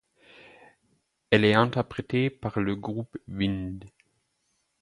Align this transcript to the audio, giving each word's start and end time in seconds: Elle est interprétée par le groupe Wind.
Elle 1.29 1.45
est 1.45 1.53
interprétée 1.53 2.31
par 2.31 2.59
le 2.59 2.75
groupe 2.75 3.15
Wind. 3.27 3.85